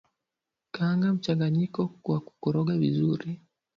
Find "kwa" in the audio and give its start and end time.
1.87-2.19